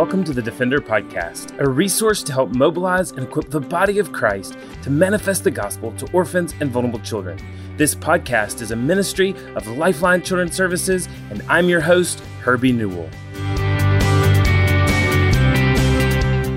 [0.00, 4.10] welcome to the Defender Podcast, a resource to help mobilize and equip the body of
[4.12, 7.38] Christ to manifest the gospel to orphans and vulnerable children.
[7.76, 13.10] This podcast is a ministry of Lifeline Children's Services, and I'm your host, Herbie Newell.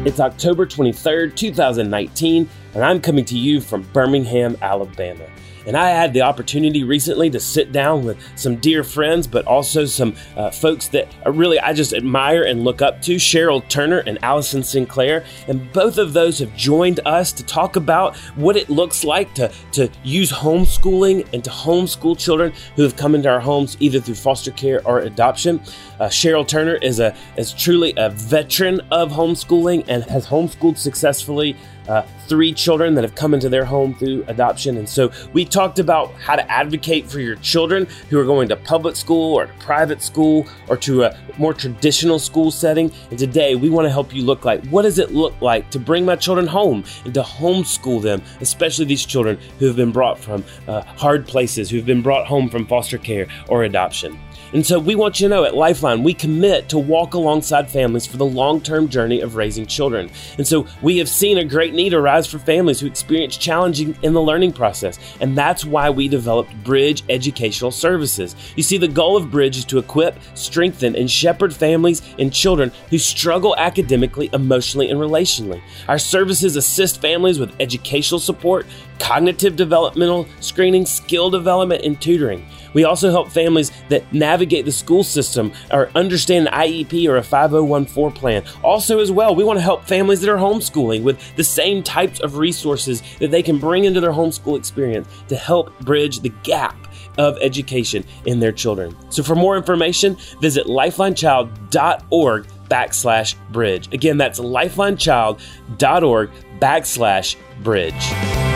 [0.07, 5.28] It's October 23rd, 2019, and I'm coming to you from Birmingham, Alabama.
[5.66, 9.86] And I had the opportunity recently to sit down with some dear friends, but also
[9.86, 14.17] some uh, folks that really I just admire and look up to Sheryl Turner and
[14.23, 15.26] Allison Sinclair.
[15.48, 19.52] And both of those have joined us to talk about what it looks like to,
[19.73, 24.16] to use homeschooling and to homeschool children who have come into our homes either through
[24.16, 25.61] foster care or adoption.
[26.00, 31.55] Uh, Sheryl Turner is a is truly a veteran of homeschooling and has homeschooled successfully
[31.88, 34.78] uh, three children that have come into their home through adoption.
[34.78, 38.56] And so we talked about how to advocate for your children who are going to
[38.56, 42.92] public school or to private school or to a more traditional school setting.
[43.09, 45.80] And today we want to help you look like what does it look like to
[45.80, 50.20] bring my children home and to homeschool them, especially these children who have been brought
[50.20, 54.20] from uh, hard places, who've been brought home from foster care or adoption.
[54.54, 58.06] And so we want you to know at Lifeline, we commit to walk alongside families
[58.06, 60.12] for the long term journey of raising children.
[60.38, 64.14] And so we have seen a great need arise for families who experience challenging in
[64.14, 65.00] the learning process.
[65.20, 68.36] And that's why we developed Bridge Educational Services.
[68.56, 72.72] You see, the goal of Bridge is to equip, strengthen, and shepherd families and children
[72.92, 75.62] who struggle academically, emotionally, and relationally.
[75.88, 78.68] Our services assist families with educational support,
[79.00, 82.46] cognitive developmental screening, skill development, and tutoring.
[82.73, 87.23] We also help families that navigate the school system or understand an IEP or a
[87.23, 88.43] 5014 plan.
[88.63, 92.19] Also, as well, we want to help families that are homeschooling with the same types
[92.19, 96.75] of resources that they can bring into their homeschool experience to help bridge the gap
[97.17, 98.95] of education in their children.
[99.09, 103.94] So, for more information, visit lifelinechild.org backslash bridge.
[103.94, 108.53] Again, that's lifelinechild.org backslash bridge.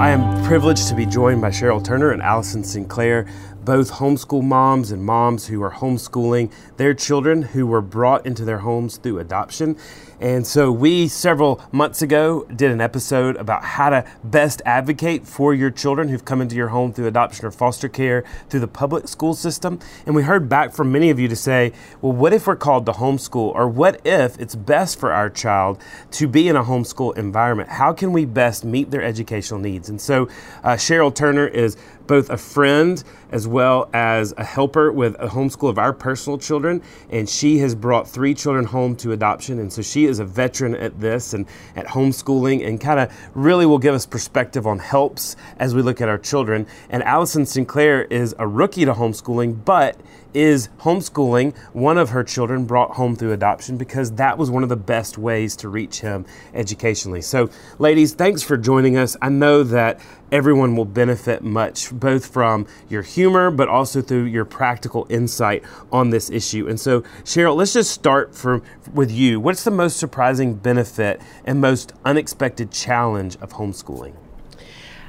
[0.00, 3.26] I am privileged to be joined by Sheryl Turner and Allison Sinclair,
[3.66, 8.60] both homeschool moms and moms who are homeschooling their children who were brought into their
[8.60, 9.76] homes through adoption.
[10.20, 15.54] And so, we several months ago did an episode about how to best advocate for
[15.54, 19.08] your children who've come into your home through adoption or foster care through the public
[19.08, 19.80] school system.
[20.04, 21.72] And we heard back from many of you to say,
[22.02, 23.54] well, what if we're called to homeschool?
[23.54, 25.80] Or what if it's best for our child
[26.10, 27.70] to be in a homeschool environment?
[27.70, 29.88] How can we best meet their educational needs?
[29.88, 30.28] And so,
[30.62, 35.70] uh, Sheryl Turner is both a friend as well as a helper with a homeschool
[35.70, 36.82] of our personal children.
[37.08, 39.60] And she has brought three children home to adoption.
[39.60, 43.66] And so she is a veteran at this and at homeschooling and kind of really
[43.66, 46.66] will give us perspective on helps as we look at our children.
[46.90, 49.98] And Allison Sinclair is a rookie to homeschooling, but
[50.34, 54.68] is homeschooling one of her children brought home through adoption because that was one of
[54.68, 57.20] the best ways to reach him educationally.
[57.20, 59.16] So, ladies, thanks for joining us.
[59.20, 60.00] I know that
[60.32, 66.10] everyone will benefit much, both from your humor, but also through your practical insight on
[66.10, 66.68] this issue.
[66.68, 69.40] And so, Sheryl, let's just start from, with you.
[69.40, 74.14] What's the most surprising benefit and most unexpected challenge of homeschooling?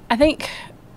[0.10, 0.50] I think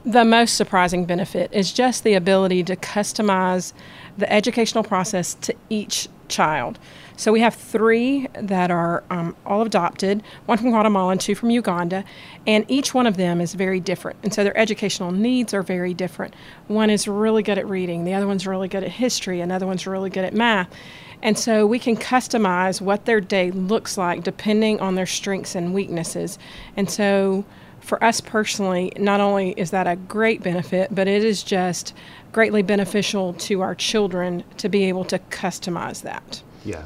[0.04, 3.72] the most surprising benefit is just the ability to customize
[4.18, 6.78] the educational process to each child.
[7.16, 11.50] So we have three that are um, all adopted, one from Guatemala and two from
[11.50, 12.04] Uganda,
[12.46, 14.18] and each one of them is very different.
[14.24, 16.34] And so their educational needs are very different.
[16.66, 19.86] One is really good at reading, the other one's really good at history, another one's
[19.86, 20.68] really good at math.
[21.22, 25.72] And so we can customize what their day looks like depending on their strengths and
[25.72, 26.38] weaknesses.
[26.76, 27.44] And so
[27.80, 31.94] for us personally, not only is that a great benefit, but it is just
[32.32, 36.42] greatly beneficial to our children to be able to customize that.
[36.64, 36.84] Yeah.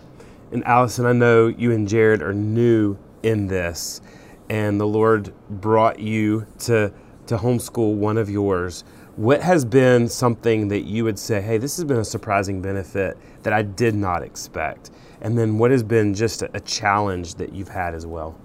[0.50, 4.00] And Allison, I know you and Jared are new in this,
[4.48, 6.92] and the Lord brought you to,
[7.26, 8.84] to homeschool one of yours.
[9.16, 13.18] What has been something that you would say, hey, this has been a surprising benefit
[13.42, 14.90] that I did not expect?
[15.20, 18.38] And then what has been just a, a challenge that you've had as well?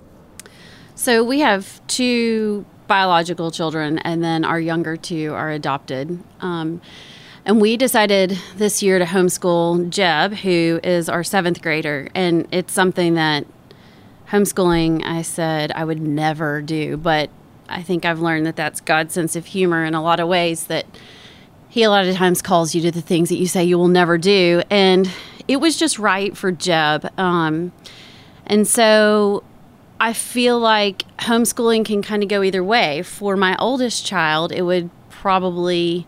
[0.96, 6.22] So we have two biological children, and then our younger two are adopted.
[6.42, 6.82] Um,
[7.45, 12.07] and we decided this year to homeschool Jeb, who is our seventh grader.
[12.16, 13.45] And it's something that
[14.30, 16.95] homeschooling, I said I would never do.
[16.95, 17.30] But
[17.68, 20.68] I think I've learned that that's God's sense of humor in a lot of ways,
[20.68, 20.86] that
[21.69, 23.89] He a lot of times calls you to the things that you say you will
[23.89, 24.62] never do.
[24.69, 25.12] And
[25.48, 27.12] it was just right for Jeb.
[27.19, 27.74] Um,
[28.46, 29.44] and so
[30.00, 33.01] I feel like homeschooling can kind of go either way.
[33.04, 36.07] For my oldest child, it would probably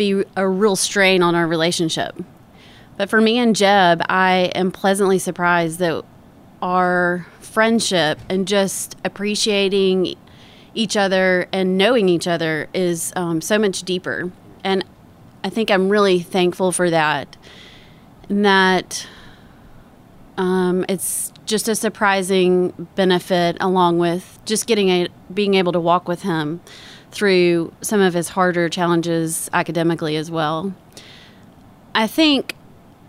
[0.00, 2.16] be a real strain on our relationship.
[2.96, 6.02] But for me and Jeb, I am pleasantly surprised that
[6.62, 10.16] our friendship and just appreciating
[10.74, 14.32] each other and knowing each other is um, so much deeper.
[14.64, 14.86] And
[15.44, 17.36] I think I'm really thankful for that.
[18.30, 19.06] And that
[20.38, 26.08] um, it's just a surprising benefit, along with just getting a being able to walk
[26.08, 26.62] with him
[27.10, 30.74] through some of his harder challenges academically as well.
[31.94, 32.54] I think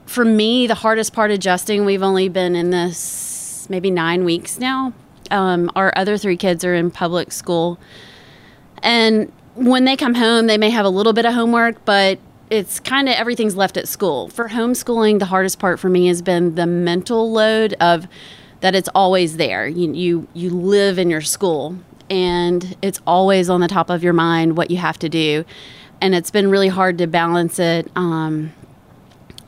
[0.05, 4.93] for me, the hardest part adjusting, we've only been in this maybe nine weeks now.
[5.29, 7.79] Um, our other three kids are in public school.
[8.83, 12.19] And when they come home, they may have a little bit of homework, but
[12.49, 14.27] it's kind of everything's left at school.
[14.29, 18.07] For homeschooling, the hardest part for me has been the mental load of
[18.59, 19.67] that it's always there.
[19.67, 21.77] You you, you live in your school
[22.11, 25.45] and it's always on the top of your mind what you have to do.
[26.01, 28.51] And it's been really hard to balance it, um,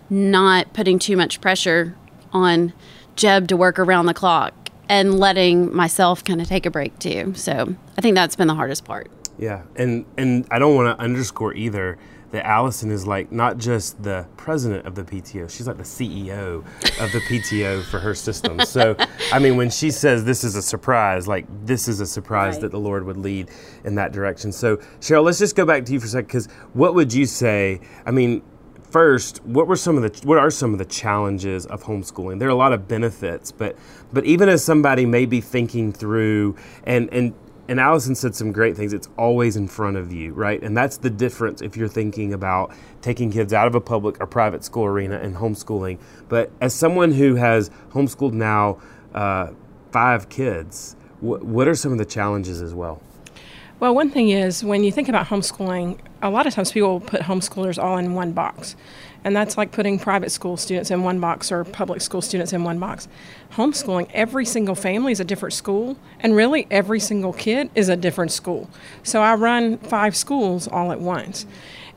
[0.10, 1.94] not putting too much pressure
[2.32, 2.72] on
[3.18, 4.54] Jeb to work around the clock
[4.88, 7.34] and letting myself kind of take a break too.
[7.36, 9.12] So I think that's been the hardest part.
[9.38, 11.98] Yeah, and and I don't want to underscore either
[12.34, 16.66] that Allison is like not just the president of the PTO, she's like the CEO
[17.00, 18.60] of the PTO for her system.
[18.66, 18.96] So,
[19.32, 22.62] I mean, when she says this is a surprise, like this is a surprise right.
[22.62, 23.52] that the Lord would lead
[23.84, 24.52] in that direction.
[24.52, 27.28] So, Sheryl, let's just go back to you for a second because what would you
[27.28, 27.82] say?
[28.04, 28.42] I mean,
[28.90, 32.40] first, what were some of the what are some of the challenges of homeschooling?
[32.40, 33.78] There are a lot of benefits, but
[34.12, 37.36] but even as somebody may be thinking through and and
[37.68, 38.94] and Allison said some great things.
[38.94, 40.62] It's always in front of you, right?
[40.62, 44.28] And that's the difference if you're thinking about taking kids out of a public or
[44.28, 46.00] private school arena and homeschooling.
[46.28, 48.82] But as someone who has homeschooled now
[49.14, 49.52] uh,
[49.92, 53.02] five kids, wh- what are some of the challenges as well?
[53.80, 57.22] Well, one thing is when you think about homeschooling, a lot of times people put
[57.22, 58.76] homeschoolers all in one box.
[59.24, 62.64] And that's like putting private school students in one box or public school students in
[62.64, 63.08] one box.
[63.54, 67.96] Homeschooling, every single family is a different school, and really every single kid is a
[67.96, 68.70] different school.
[69.04, 71.46] So I run five schools all at once.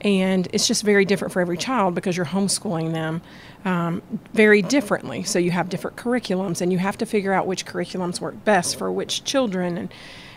[0.02, 3.22] And it's just very different for every child because you're homeschooling them
[3.64, 4.02] um,
[4.34, 5.24] very differently.
[5.24, 8.76] So you have different curriculums, and you have to figure out which curriculums work best
[8.76, 9.78] for which children.
[9.78, 9.92] And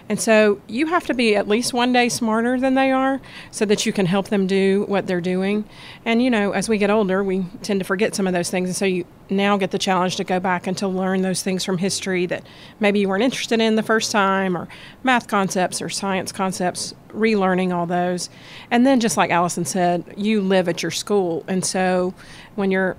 [0.10, 3.22] and so you have to be at least one day smarter than they are
[3.52, 5.66] so that you can help them do what they're doing.
[6.04, 8.70] And, you know, as we get older, we tend to forget some of those things.
[8.70, 11.64] And so you now get the challenge to go back and to learn those things
[11.64, 12.44] from history that
[12.80, 14.68] maybe you weren't interested in the first time, or
[15.04, 18.32] math concepts or science concepts, relearning all those.
[18.72, 21.46] And then, just like Allison said, you live at your school.
[21.48, 22.16] And so
[22.56, 22.98] when you're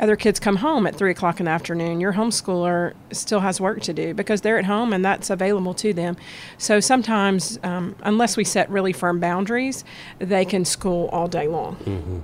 [0.00, 2.00] other kids come home at three o'clock in the afternoon.
[2.00, 5.92] Your homeschooler still has work to do because they're at home and that's available to
[5.92, 6.16] them.
[6.56, 9.84] So sometimes, um, unless we set really firm boundaries,
[10.18, 11.76] they can school all day long.
[11.76, 12.18] Mm-hmm.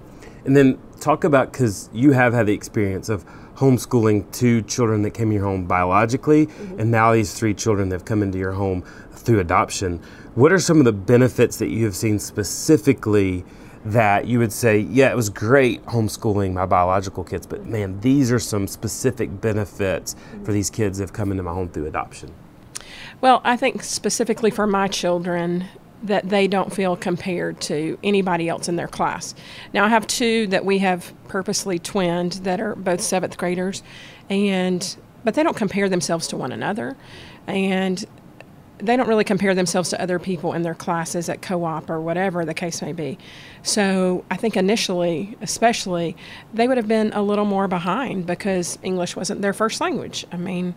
[0.46, 3.24] And then talk about because you have had the experience of
[3.56, 6.80] homeschooling two children that came in your home biologically, mm-hmm.
[6.80, 8.82] and now these three children that have come into your home
[9.12, 10.00] through adoption.
[10.34, 13.44] What are some of the benefits that you have seen specifically?
[13.84, 18.32] That you would say, yeah, it was great homeschooling my biological kids, but man, these
[18.32, 22.32] are some specific benefits for these kids that have come into my home through adoption?
[23.20, 25.66] Well, I think specifically for my children,
[26.02, 29.34] that they don't feel compared to anybody else in their class.
[29.72, 33.82] Now, I have two that we have purposely twinned that are both seventh graders,
[34.28, 36.94] and but they don't compare themselves to one another,
[37.46, 38.04] and
[38.84, 42.44] they don't really compare themselves to other people in their classes at co-op or whatever
[42.44, 43.18] the case may be.
[43.62, 46.16] So I think initially, especially,
[46.52, 50.26] they would have been a little more behind because English wasn't their first language.
[50.30, 50.74] I mean,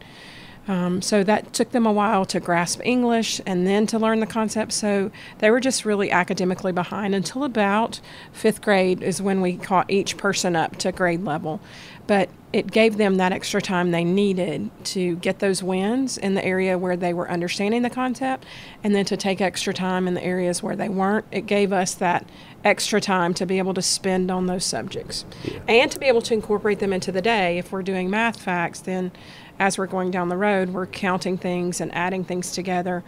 [0.68, 4.26] um, so that took them a while to grasp English and then to learn the
[4.26, 4.76] concepts.
[4.76, 8.02] So they were just really academically behind until about
[8.34, 11.62] fifth grade is when we caught each person up to grade level.
[12.08, 16.44] But it gave them that extra time they needed to get those wins in the
[16.44, 18.46] area where they were understanding the concept
[18.84, 21.26] and then to take extra time in the areas where they weren't.
[21.30, 22.26] It gave us that
[22.64, 25.60] extra time to be able to spend on those subjects yeah.
[25.68, 27.58] and to be able to incorporate them into the day.
[27.58, 29.12] If we're doing math facts, then
[29.60, 33.04] as we're going down the road, we're counting things and adding things together.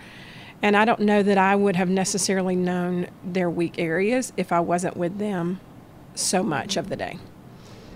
[0.62, 4.60] And I don't know that I would have necessarily known their weak areas if I
[4.60, 5.62] wasn't with them
[6.15, 7.18] so much of the day.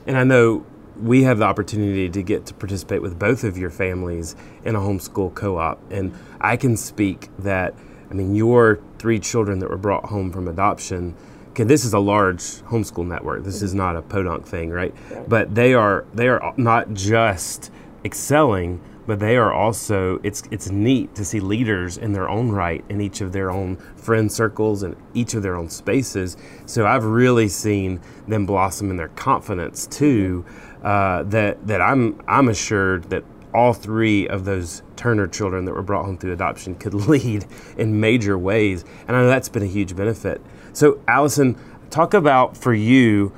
[0.08, 0.66] And I know
[1.02, 4.80] we have the opportunity to get to participate with both of your families in a
[4.80, 5.80] homeschool co op.
[5.92, 7.74] And I can speak that,
[8.10, 11.16] I mean, your three children that were brought home from adoption.
[11.50, 13.44] Okay, this is a large homeschool network.
[13.44, 14.94] This is not a podunk thing, right?
[15.28, 17.72] But they are they are not just
[18.04, 22.84] excelling, but they are also it's it's neat to see leaders in their own right
[22.90, 26.38] in each of their own friend circles and each of their own spaces.
[26.66, 30.46] So I've really seen them blossom in their confidence too.
[30.84, 33.24] Uh, that that I'm I'm assured that
[33.54, 37.46] all three of those Turner children that were brought home through adoption could lead
[37.78, 40.42] in major ways, and I know that's been a huge benefit.
[40.74, 41.58] So Allison,
[41.90, 43.32] talk about for you,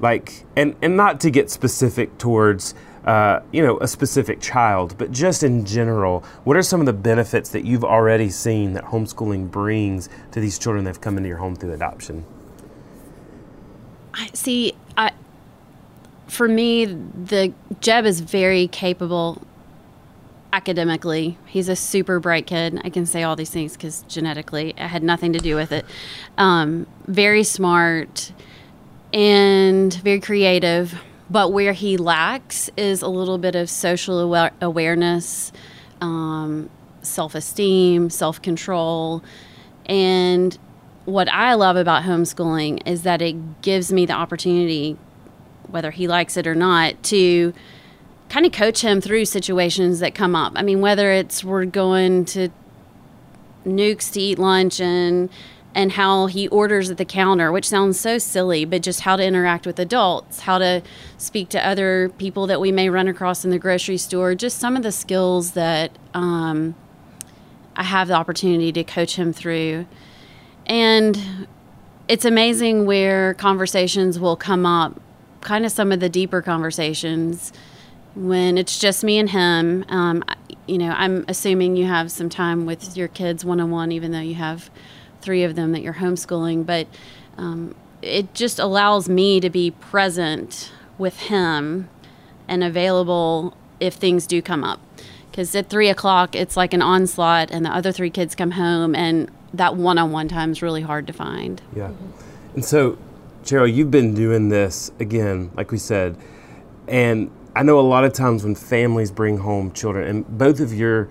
[0.00, 5.10] like, and and not to get specific towards uh, you know, a specific child, but
[5.10, 9.50] just in general, what are some of the benefits that you've already seen that homeschooling
[9.50, 12.24] brings to these children that have come into your home through adoption?
[14.12, 14.74] I see.
[16.30, 19.42] I, for me, the Jeb is very capable
[20.52, 21.38] academically.
[21.46, 22.80] He's a super bright kid.
[22.82, 25.84] I can say all these things because genetically, it had nothing to do with it.
[26.38, 28.32] Um, very smart
[29.12, 35.52] and very creative but where he lacks is a little bit of social aware- awareness,
[36.00, 36.68] um,
[37.02, 39.22] self esteem, self control.
[39.86, 40.58] And
[41.04, 44.96] what I love about homeschooling is that it gives me the opportunity,
[45.70, 47.52] whether he likes it or not, to
[48.28, 50.52] kind of coach him through situations that come up.
[50.56, 52.48] I mean, whether it's we're going to
[53.64, 55.28] Newk's to eat lunch and
[55.74, 59.24] and how he orders at the counter, which sounds so silly, but just how to
[59.24, 60.82] interact with adults, how to
[61.16, 64.76] speak to other people that we may run across in the grocery store, just some
[64.76, 66.74] of the skills that um,
[67.76, 69.86] I have the opportunity to coach him through.
[70.66, 71.46] And
[72.08, 75.00] it's amazing where conversations will come up,
[75.40, 77.52] kind of some of the deeper conversations
[78.14, 79.84] when it's just me and him.
[79.88, 80.24] Um,
[80.66, 84.12] you know, I'm assuming you have some time with your kids one on one, even
[84.12, 84.70] though you have
[85.20, 86.86] three of them that you're homeschooling, but
[87.36, 91.88] um, it just allows me to be present with him
[92.48, 94.80] and available if things do come up.
[95.30, 98.94] Because at three o'clock, it's like an onslaught, and the other three kids come home,
[98.94, 101.62] and that one on one time is really hard to find.
[101.74, 101.92] Yeah.
[102.54, 102.98] And so,
[103.42, 106.16] Sheryl, you've been doing this again, like we said,
[106.88, 110.72] and I know a lot of times when families bring home children, and both of
[110.72, 111.08] your,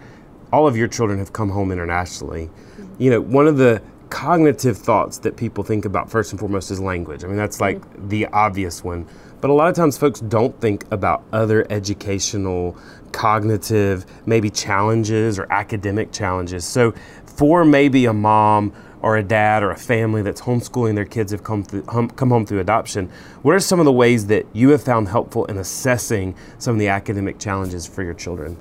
[0.54, 2.50] all of your children have come home internationally.
[2.98, 6.80] You know, one of the cognitive thoughts that people think about first and foremost is
[6.80, 7.24] language.
[7.24, 8.10] I mean, that's like mm-hmm.
[8.10, 9.08] the obvious one.
[9.42, 12.78] But a lot of times folks don't think about other educational,
[13.12, 16.66] cognitive, maybe challenges or academic challenges.
[16.66, 16.94] So,
[17.26, 21.44] for maybe a mom or a dad or a family that's homeschooling their kids have
[21.44, 23.10] come through, hum, come home through adoption,
[23.42, 26.80] what are some of the ways that you have found helpful in assessing some of
[26.80, 28.58] the academic challenges for your children?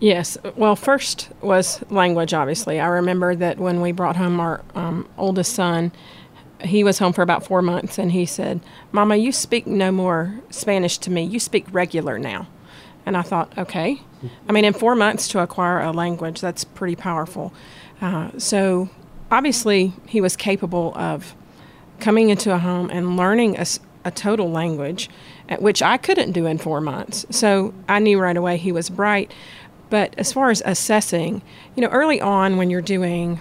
[0.00, 0.36] Yes.
[0.56, 2.80] Well, first was language, obviously.
[2.80, 5.92] I remember that when we brought home our um, oldest son,
[6.60, 10.40] he was home for about four months and he said, Mama, you speak no more
[10.50, 11.22] Spanish to me.
[11.22, 12.48] You speak regular now.
[13.06, 14.00] And I thought, okay.
[14.48, 17.52] I mean, in four months to acquire a language, that's pretty powerful.
[18.00, 18.88] Uh, so
[19.34, 21.34] obviously, he was capable of
[22.00, 23.66] coming into a home and learning a,
[24.04, 25.10] a total language,
[25.58, 27.26] which I couldn't do in four months.
[27.30, 29.32] So I knew right away he was bright.
[29.90, 31.42] But as far as assessing,
[31.76, 33.40] you know, early on when you're doing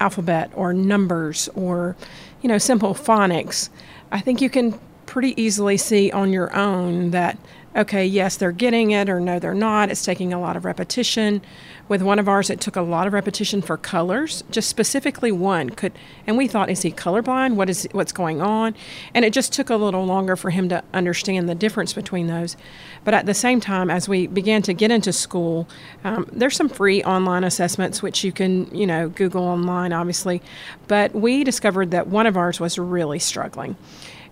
[0.00, 1.96] alphabet or numbers or,
[2.42, 3.70] you know, simple phonics,
[4.10, 7.38] I think you can pretty easily see on your own that
[7.76, 9.90] okay, yes, they're getting it, or no, they're not.
[9.90, 11.42] It's taking a lot of repetition.
[11.88, 15.70] With one of ours, it took a lot of repetition for colors, just specifically one
[15.70, 15.92] could,
[16.26, 17.56] and we thought, is he colorblind?
[17.56, 18.74] What is what's going on?
[19.12, 22.56] And it just took a little longer for him to understand the difference between those.
[23.04, 25.68] But at the same time, as we began to get into school,
[26.04, 30.40] um, there's some free online assessments which you can, you know, Google online, obviously.
[30.88, 33.76] But we discovered that one of ours was really struggling.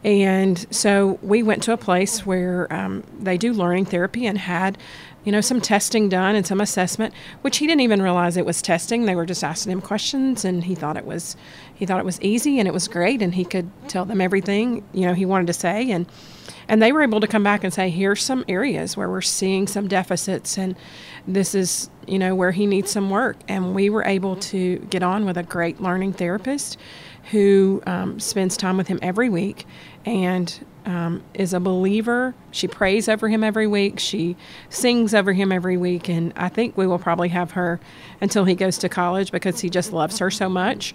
[0.05, 4.77] And so we went to a place where um, they do learning therapy and had,
[5.25, 8.61] you know, some testing done and some assessment, which he didn't even realize it was
[8.61, 9.05] testing.
[9.05, 11.37] They were just asking him questions, and he thought it was,
[11.73, 14.85] he thought it was easy and it was great, and he could tell them everything,
[14.93, 16.07] you know, he wanted to say, and
[16.69, 19.67] and they were able to come back and say, here's some areas where we're seeing
[19.67, 20.77] some deficits, and
[21.27, 25.03] this is, you know, where he needs some work, and we were able to get
[25.03, 26.79] on with a great learning therapist
[27.31, 29.67] who um, spends time with him every week
[30.05, 32.35] and um, is a believer.
[32.51, 33.99] She prays over him every week.
[33.99, 34.37] She
[34.69, 36.09] sings over him every week.
[36.09, 37.81] And I think we will probably have her
[38.21, 40.95] until he goes to college because he just loves her so much.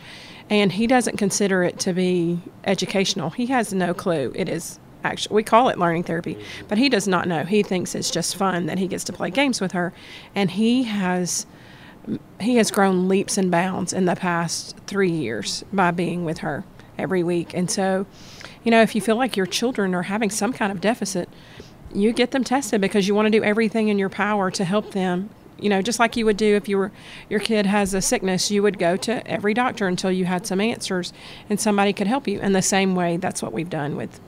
[0.50, 3.30] And he doesn't consider it to be educational.
[3.30, 4.34] He has no clue.
[4.36, 7.44] It is actually, we call it learning therapy, but he does not know.
[7.46, 9.94] He thinks it's just fun that he gets to play games with her.
[10.36, 11.46] And he has.
[12.40, 16.64] He has grown leaps and bounds in the past three years by being with her
[16.98, 17.54] every week.
[17.54, 18.06] And so,
[18.64, 21.30] you know, if you feel like your children are having some kind of deficit,
[21.94, 24.92] you get them tested because you want to do everything in your power to help
[24.92, 26.92] them you know just like you would do if you were
[27.30, 30.62] your kid has a sickness you would go to every doctor until you had some
[30.62, 31.14] answers
[31.50, 34.20] and somebody could help you in the same way that's what we've done with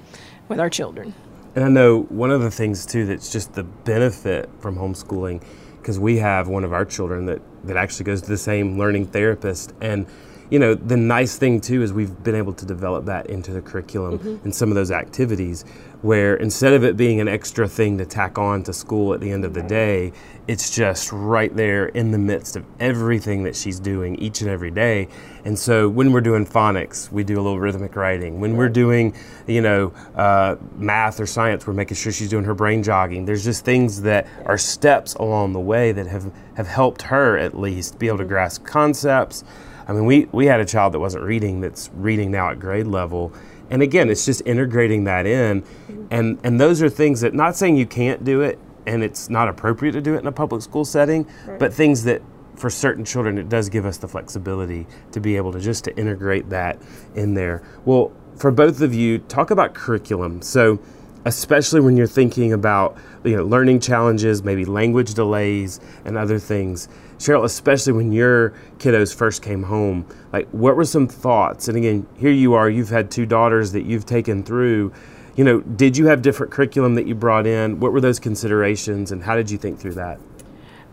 [0.47, 1.13] with our children
[1.55, 5.43] and i know one of the things too that's just the benefit from homeschooling
[5.77, 9.07] because we have one of our children that that actually goes to the same learning
[9.07, 9.73] therapist.
[9.81, 10.05] And
[10.49, 13.61] you know, the nice thing too is we've been able to develop that into the
[13.61, 14.43] curriculum mm-hmm.
[14.43, 15.63] and some of those activities
[16.01, 19.29] where instead of it being an extra thing to tack on to school at the
[19.29, 20.13] end of the day,
[20.47, 24.71] it's just right there in the midst of everything that she's doing each and every
[24.71, 25.07] day.
[25.43, 28.39] And so when we're doing phonics, we do a little rhythmic writing.
[28.39, 29.13] When we're doing,
[29.45, 33.25] you know, uh, math or science, we're making sure she's doing her brain jogging.
[33.25, 37.59] There's just things that are steps along the way that have, have helped her at
[37.59, 38.29] least be able to mm-hmm.
[38.29, 39.43] grasp concepts
[39.89, 42.85] I mean, we, we had a child that wasn't reading that's reading now at grade
[42.85, 43.33] level.
[43.71, 45.63] And again, it's just integrating that in.
[46.11, 49.47] And, and those are things that, not saying you can't do it and it's not
[49.47, 51.57] appropriate to do it in a public school setting, right.
[51.57, 52.21] but things that
[52.55, 55.97] for certain children, it does give us the flexibility to be able to just to
[55.97, 56.77] integrate that
[57.15, 57.63] in there.
[57.83, 60.43] Well, for both of you, talk about curriculum.
[60.43, 60.79] So,
[61.25, 66.89] especially when you're thinking about you know learning challenges, maybe language delays and other things.
[67.19, 71.67] Sheryl, especially when your kiddos first came home, like what were some thoughts?
[71.67, 74.93] And again, here you are, you've had two daughters that you've taken through.
[75.35, 77.81] You know, did you have different curriculum that you brought in?
[77.81, 80.19] What were those considerations and how did you think through that?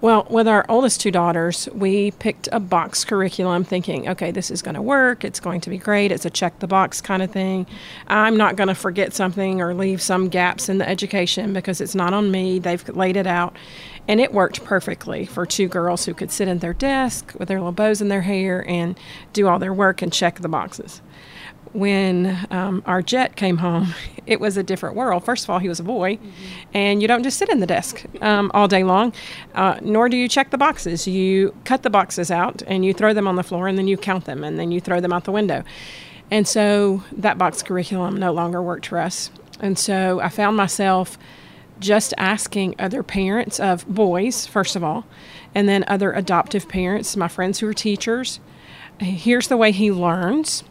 [0.03, 4.61] Well, with our oldest two daughters, we picked a box curriculum thinking, okay, this is
[4.61, 5.25] going to work.
[5.25, 6.13] It's going to be great.
[6.13, 7.67] It's a check the box kind of thing.
[8.07, 11.95] I'm not going to forget something or leave some gaps in the education because it's
[11.95, 12.59] not on me.
[12.59, 13.57] They've laid it out.
[14.07, 17.59] And it worked perfectly for two girls who could sit in their desk with their
[17.59, 19.01] little bows in their hair and
[19.33, 21.01] do all their work and check the boxes
[21.77, 23.95] when um, our jet came home,
[24.27, 25.25] it was a different world.
[25.25, 26.31] First of all, he was a boy, mm-hmm.
[26.75, 29.13] and you don't just sit in the desk um, all day long,
[29.55, 31.07] uh, nor do you check the boxes.
[31.07, 33.97] You cut the boxes out and you throw them on the floor, and then you
[33.97, 35.63] count them, and then you throw them out the window.
[36.31, 39.31] And so that box curriculum no longer worked for us.
[39.61, 41.17] And so I found myself
[41.79, 45.07] just asking other parents of boys, first of all,
[45.55, 48.41] and then other adoptive parents, my friends who are teachers.
[48.99, 50.65] Here's the way he learns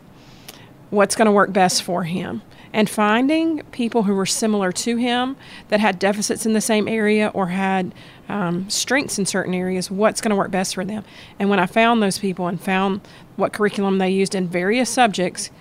[0.96, 2.42] what's going to work best for him
[2.76, 5.38] and finding people who were similar to him
[5.70, 7.94] that had deficits in the same area or had
[8.28, 11.04] um, strengths in certain areas, what's going to work best for them.
[11.40, 13.00] And when I found those people and found
[13.38, 15.52] what curriculum they used in various subjects,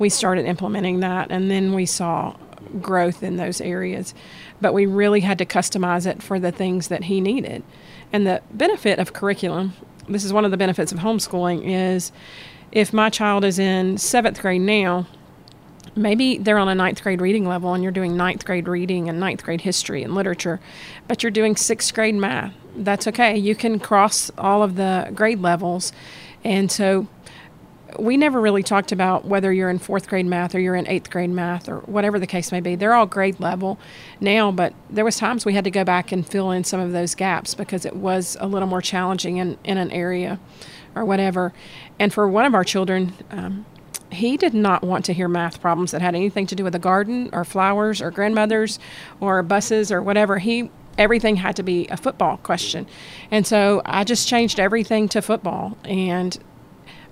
[0.00, 2.36] we started implementing that, and then we saw
[2.80, 4.12] growth in those areas.
[4.60, 7.62] But we really had to customize it for the things that he needed.
[8.12, 9.74] And the benefit of curriculum,
[10.08, 12.10] this is one of the benefits of homeschooling, is
[12.74, 15.06] if my child is in seventh grade now,
[15.96, 19.20] maybe they're on a ninth grade reading level and you're doing ninth grade reading and
[19.20, 20.60] ninth grade history and literature,
[21.06, 22.52] but you're doing sixth grade math.
[22.76, 23.36] That's okay.
[23.38, 25.92] You can cross all of the grade levels.
[26.42, 27.06] And so
[27.96, 31.10] we never really talked about whether you're in fourth grade math or you're in eighth
[31.10, 32.74] grade math or whatever the case may be.
[32.74, 33.78] They're all grade level
[34.20, 36.90] now, but there was times we had to go back and fill in some of
[36.90, 40.40] those gaps because it was a little more challenging in, in an area
[40.94, 41.52] or whatever.
[41.98, 43.66] And for one of our children, um,
[44.10, 46.78] he did not want to hear math problems that had anything to do with the
[46.78, 48.78] garden or flowers or grandmothers
[49.20, 50.38] or buses or whatever.
[50.38, 52.86] He everything had to be a football question.
[53.30, 56.38] And so I just changed everything to football and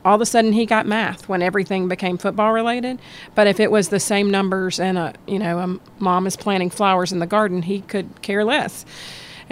[0.05, 3.01] all of a sudden he got math when everything became football related.
[3.35, 6.71] But if it was the same numbers and a you know a mom is planting
[6.71, 8.85] flowers in the garden, he could care less.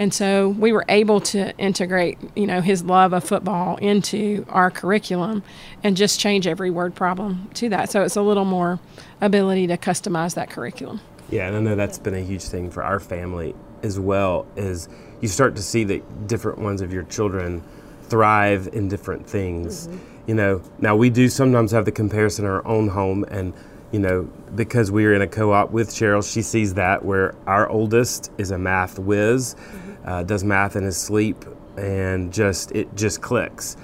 [0.01, 4.71] And so we were able to integrate, you know, his love of football into our
[4.71, 5.43] curriculum
[5.83, 7.91] and just change every word problem to that.
[7.91, 8.79] So it's a little more
[9.21, 11.01] ability to customize that curriculum.
[11.29, 14.89] Yeah, and I know that's been a huge thing for our family as well is
[15.21, 17.61] you start to see that different ones of your children
[18.01, 19.85] thrive in different things.
[19.85, 19.97] Mm-hmm.
[20.25, 23.53] You know, now we do sometimes have the comparison in our own home and
[23.91, 24.23] you know,
[24.55, 28.49] because we are in a co-op with Sheryl, she sees that where our oldest is
[28.49, 31.45] a math whiz, mm-hmm uh, does math in his sleep,
[31.77, 33.77] and just it just clicks.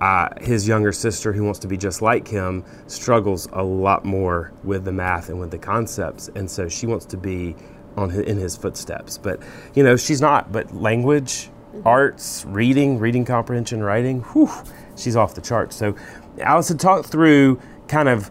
[0.00, 4.52] Uh, his younger sister, who wants to be just like him, struggles a lot more
[4.64, 7.54] with the math and with the concepts, and so she wants to be
[7.96, 9.18] on his, in his footsteps.
[9.18, 9.40] But
[9.74, 10.50] you know, she's not.
[10.50, 11.86] But language, mm-hmm.
[11.86, 14.50] arts, reading, reading comprehension, writing, whew,
[14.96, 15.76] she's off the charts.
[15.76, 15.94] So,
[16.40, 18.30] Allison, talk through kind of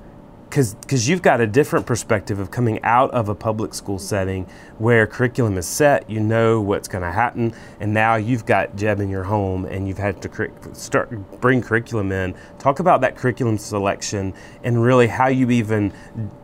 [0.52, 4.46] because you've got a different perspective of coming out of a public school setting
[4.80, 9.00] where curriculum is set, you know what's going to happen, and now you've got Jeb
[9.00, 11.10] in your home and you've had to start
[11.40, 12.36] bring curriculum in.
[12.60, 14.34] Talk about that curriculum selection
[14.64, 15.94] and really how you even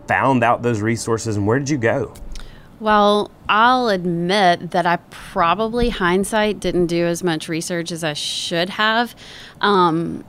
[0.08, 2.14] found out those resources and where did you go?
[2.80, 8.70] Well, I'll admit that I probably hindsight didn't do as much research as I should
[8.70, 9.16] have.
[9.62, 10.24] Um,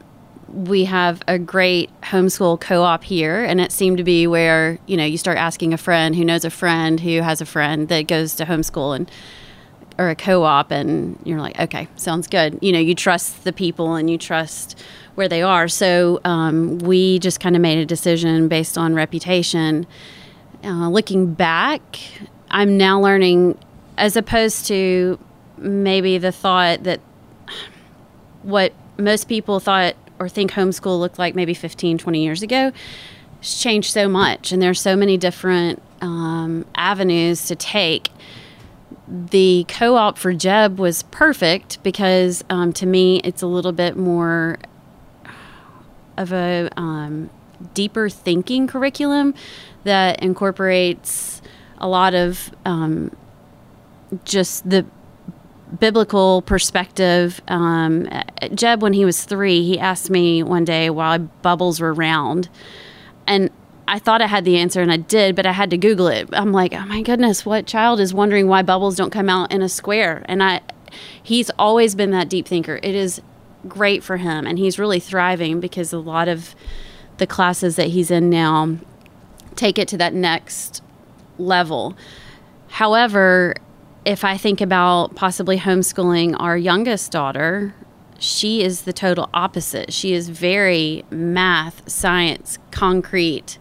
[0.53, 5.05] we have a great homeschool co-op here and it seemed to be where you know
[5.05, 8.35] you start asking a friend who knows a friend who has a friend that goes
[8.37, 9.11] to homeschool and
[9.99, 12.59] or a co-op and you're like okay sounds good.
[12.63, 14.79] You know you trust the people and you trust
[15.15, 15.67] where they are.
[15.67, 19.87] So um, we just kind of made a decision based on reputation.
[20.65, 21.99] Uh, looking back
[22.51, 23.57] i'm now learning
[23.97, 25.19] as opposed to
[25.59, 27.01] maybe the thought that
[28.43, 32.73] what most people thought or think homeschool looked like maybe 15, 20 years ago,
[33.41, 34.53] it's changed so much.
[34.53, 38.11] And there's so many different um, avenues to take.
[39.07, 43.97] The co op for Jeb was perfect because um, to me, it's a little bit
[43.97, 44.59] more
[46.17, 47.31] of a um,
[47.75, 49.35] deeper thinking curriculum
[49.85, 51.41] that incorporates
[51.79, 53.11] a lot of um,
[54.25, 54.85] just the
[55.79, 57.41] biblical perspective.
[57.49, 58.09] Um,
[58.55, 62.49] Jeb, when he was three, he asked me one day why bubbles were round.
[63.27, 63.51] And
[63.87, 66.29] I thought I had the answer and I did, but I had to Google it.
[66.33, 69.63] I'm like, oh my goodness, what child is wondering why bubbles don't come out in
[69.63, 70.25] a square?
[70.27, 70.61] And I,
[71.23, 72.81] he's always been that deep thinker.
[72.83, 73.21] It is
[73.67, 76.55] great for him, and he's really thriving because a lot of
[77.17, 78.77] the classes that he's in now
[79.57, 80.83] take it to that next
[81.39, 81.97] level.
[82.69, 83.55] However,
[84.05, 87.75] if I think about possibly homeschooling our youngest daughter,
[88.19, 89.93] she is the total opposite.
[89.93, 93.59] She is very math, science, concrete,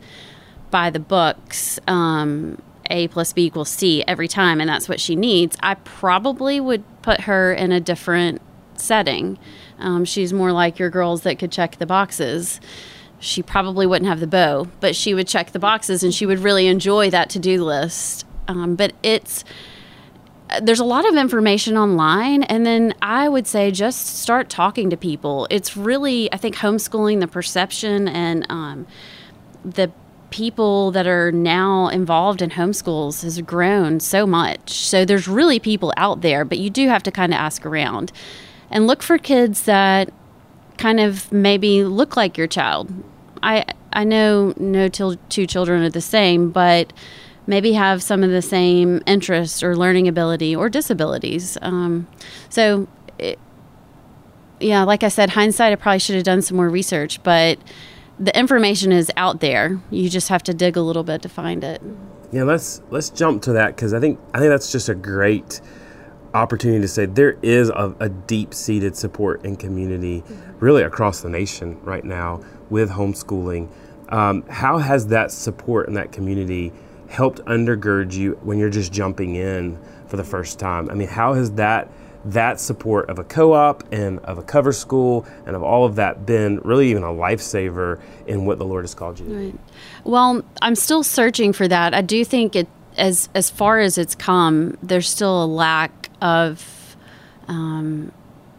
[0.71, 1.79] by the books.
[1.87, 5.57] Um, a plus B equals C every time, and that's what she needs.
[5.61, 8.41] I probably would put her in a different
[8.75, 9.37] setting.
[9.79, 12.59] Um, she's more like your girls that could check the boxes.
[13.19, 16.39] She probably wouldn't have the bow, but she would check the boxes and she would
[16.39, 18.25] really enjoy that to do list.
[18.47, 19.43] Um, but it's
[20.61, 24.97] there's a lot of information online and then i would say just start talking to
[24.97, 25.47] people.
[25.49, 28.87] It's really i think homeschooling the perception and um,
[29.63, 29.91] the
[30.29, 34.73] people that are now involved in homeschools has grown so much.
[34.73, 38.11] So there's really people out there but you do have to kind of ask around
[38.69, 40.11] and look for kids that
[40.77, 42.91] kind of maybe look like your child.
[43.43, 46.93] I i know no two children are the same but
[47.47, 51.57] maybe have some of the same interests or learning ability or disabilities.
[51.61, 52.07] Um,
[52.49, 53.39] so, it,
[54.59, 57.57] yeah, like I said, hindsight, I probably should have done some more research, but
[58.19, 59.79] the information is out there.
[59.91, 61.81] You just have to dig a little bit to find it.
[62.31, 65.61] Yeah, let's let's jump to that because I think I think that's just a great
[66.33, 70.23] opportunity to say there is a, a deep seated support in community,
[70.59, 73.69] really across the nation right now with homeschooling.
[74.09, 76.73] Um, how has that support in that community?
[77.09, 80.89] Helped undergird you when you're just jumping in for the first time?
[80.89, 81.89] I mean, how has that
[82.25, 86.25] that support of a co-op and of a cover school and of all of that
[86.25, 89.59] been really even a lifesaver in what the Lord has called you right.
[90.03, 91.93] Well, I'm still searching for that.
[91.93, 92.67] I do think it
[92.97, 96.97] as as far as it's come, there's still a lack of
[97.47, 98.11] um,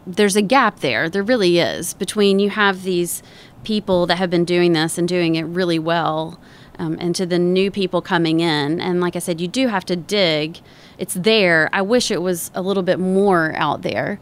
[0.07, 1.09] there's a gap there.
[1.09, 3.21] There really is between you have these
[3.63, 6.39] people that have been doing this and doing it really well
[6.79, 8.79] um, and to the new people coming in.
[8.81, 10.59] And like I said, you do have to dig.
[10.97, 11.69] It's there.
[11.71, 14.19] I wish it was a little bit more out there.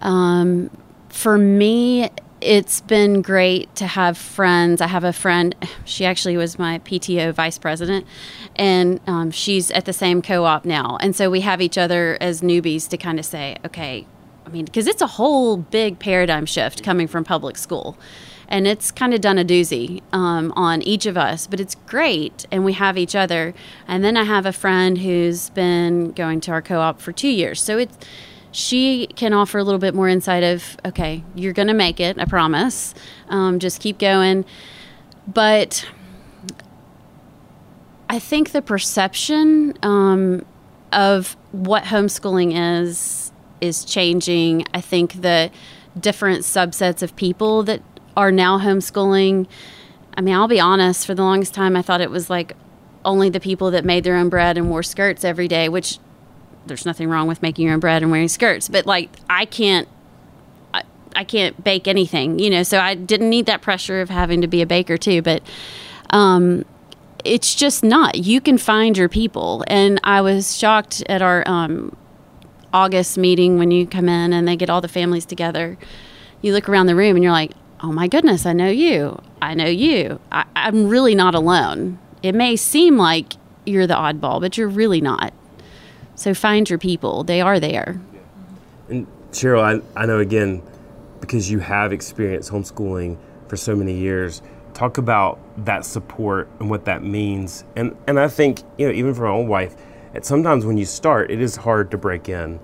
[0.00, 0.70] Um,
[1.08, 4.80] for me, it's been great to have friends.
[4.80, 8.06] I have a friend, she actually was my PTO vice president,
[8.56, 10.98] and um, she's at the same co op now.
[11.00, 14.06] And so we have each other as newbies to kind of say, okay,
[14.44, 17.96] I mean, because it's a whole big paradigm shift coming from public school
[18.48, 22.46] and it's kind of done a doozy um, on each of us but it's great
[22.50, 23.54] and we have each other.
[23.86, 27.62] And then i have a friend who's been going to our co-op for two years.
[27.62, 27.96] So it's
[28.52, 32.18] she can offer a little bit more insight of okay you're going to make it
[32.18, 32.94] i promise.
[33.28, 34.44] Um, just keep going.
[35.26, 35.86] But
[38.08, 40.44] i think the perception um,
[40.92, 42.52] of what homeschooling
[42.82, 44.64] is is changing.
[44.74, 45.50] I think the
[45.98, 47.82] different subsets of people that
[48.16, 49.46] are now homeschooling.
[50.16, 52.54] I mean, I'll be honest, for the longest time, I thought it was like
[53.04, 55.98] only the people that made their own bread and wore skirts every day, which
[56.66, 59.88] there's nothing wrong with making your own bread and wearing skirts, but like I can't.
[61.16, 64.48] I, can't bake anything, you know, so I didn't need that pressure of having to
[64.48, 65.22] be a baker too.
[65.22, 65.44] But
[66.10, 66.64] um,
[67.24, 68.16] it's just not.
[68.18, 69.64] You can find your people.
[69.68, 71.96] And I was shocked at our um,
[72.72, 75.78] August meeting when you come in and they get all the families together.
[76.42, 79.20] You look around the room and you're like, oh my goodness, I know you.
[79.42, 80.20] I know you.
[80.32, 81.98] I, I'm really not alone.
[82.22, 83.34] It may seem like
[83.66, 85.32] you're the oddball, but you're really not.
[86.14, 87.24] So find your people.
[87.24, 88.00] They are there.
[88.88, 90.62] And Sheryl, I, I know again,
[91.20, 94.42] because you have experienced homeschooling for so many years,
[94.74, 97.64] talk about that support and what that means.
[97.76, 99.74] And and I think, you know, even for my own wife,
[100.22, 102.60] sometimes when you start, it is hard to break in.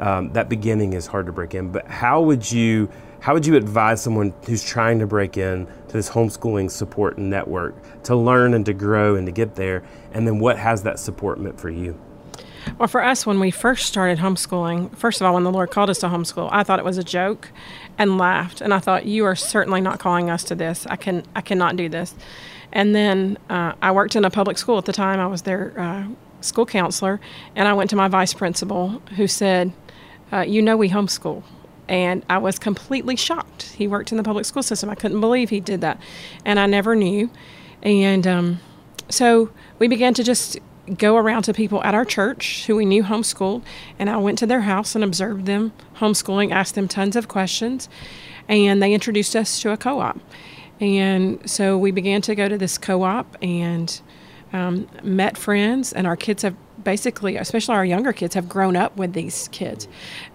[0.00, 1.72] Um, that beginning is hard to break in.
[1.72, 5.92] But how would you how would you advise someone who's trying to break in to
[5.92, 9.82] this homeschooling support network to learn and to grow and to get there?
[10.12, 12.00] And then what has that support meant for you?
[12.78, 15.90] Well, for us, when we first started homeschooling, first of all, when the Lord called
[15.90, 17.50] us to homeschool, I thought it was a joke
[17.98, 18.60] and laughed.
[18.60, 20.86] And I thought, you are certainly not calling us to this.
[20.86, 22.14] I, can, I cannot do this.
[22.72, 25.20] And then uh, I worked in a public school at the time.
[25.20, 26.06] I was their uh,
[26.40, 27.20] school counselor.
[27.54, 29.72] And I went to my vice principal who said,
[30.32, 31.42] uh, You know, we homeschool.
[31.90, 33.64] And I was completely shocked.
[33.72, 34.88] He worked in the public school system.
[34.88, 36.00] I couldn't believe he did that.
[36.44, 37.30] And I never knew.
[37.82, 38.60] And um,
[39.08, 39.50] so
[39.80, 40.56] we began to just
[40.96, 43.64] go around to people at our church who we knew homeschooled.
[43.98, 47.88] And I went to their house and observed them homeschooling, asked them tons of questions.
[48.48, 50.20] And they introduced us to a co op.
[50.80, 54.00] And so we began to go to this co op and
[54.52, 58.96] um, met friends, and our kids have basically, especially our younger kids, have grown up
[58.96, 59.86] with these kids.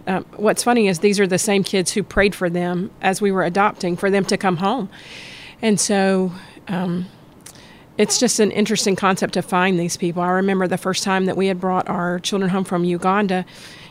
[0.08, 3.32] Um, what's funny is these are the same kids who prayed for them as we
[3.32, 4.90] were adopting for them to come home.
[5.62, 6.32] And so
[6.68, 7.08] um,
[7.98, 10.22] it's just an interesting concept to find these people.
[10.22, 13.46] I remember the first time that we had brought our children home from Uganda.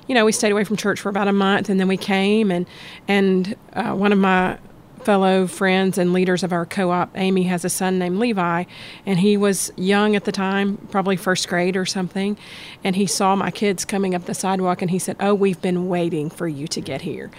[0.07, 2.51] You know, we stayed away from church for about a month, and then we came,
[2.51, 2.67] and
[3.09, 4.59] and uh, one of my
[5.05, 8.65] fellow friends and leaders of our co op, Amy, has a son named Levi,
[9.07, 12.37] and he was young at the time, probably first grade or something.
[12.83, 15.89] And he saw my kids coming up the sidewalk and he said, Oh, we've been
[15.89, 17.31] waiting for you to get here.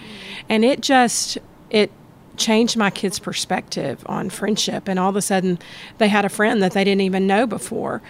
[0.48, 1.38] And it just,
[1.70, 1.90] it,
[2.36, 4.88] changed my kids' perspective on friendship.
[4.88, 5.58] And all of a sudden,
[5.98, 8.02] they had a friend that they didn't even know before.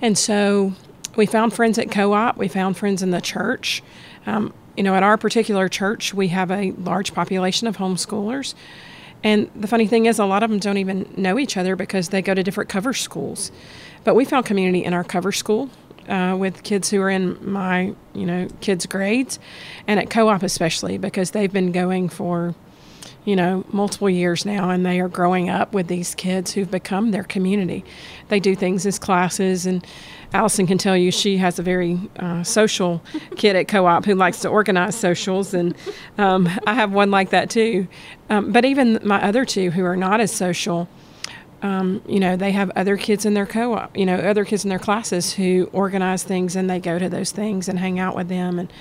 [0.00, 0.72] And so
[1.14, 3.82] we found friends at co op, we found friends in the church.
[4.26, 8.54] Um, you know, at our particular church, we have a large population of homeschoolers.
[9.26, 12.10] And the funny thing is, a lot of them don't even know each other because
[12.10, 13.50] they go to different cover schools.
[14.04, 15.68] But we found community in our cover school
[16.08, 19.40] uh, with kids who are in my, you know, kids' grades,
[19.88, 22.54] and at co-op especially because they've been going for,
[23.26, 27.10] you know, multiple years now, and they are growing up with these kids who've become
[27.10, 27.84] their community.
[28.28, 29.86] They do things as classes and
[30.32, 33.02] Allison can tell you she has a very uh, social
[33.36, 35.74] kid at co op who likes to organize socials, and
[36.18, 37.86] um, I have one like that too.
[38.28, 40.88] Um, but even my other two who are not as social,
[41.62, 44.64] um, you know, they have other kids in their co op, you know, other kids
[44.64, 48.16] in their classes who organize things and they go to those things and hang out
[48.16, 48.58] with them.
[48.58, 48.72] And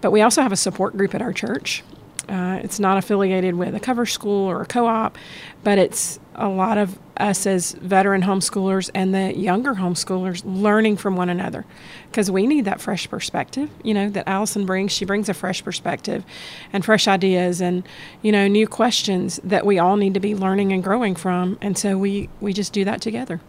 [0.00, 1.84] But we also have a support group at our church.
[2.28, 5.18] Uh, it's not affiliated with a cover school or a co op,
[5.64, 11.14] but it's a lot of us as veteran homeschoolers and the younger homeschoolers learning from
[11.14, 11.64] one another
[12.06, 14.92] because we need that fresh perspective you know that allison brings.
[14.92, 16.24] She brings a fresh perspective
[16.72, 17.86] and fresh ideas and
[18.22, 21.76] you know new questions that we all need to be learning and growing from and
[21.76, 23.40] so we we just do that together.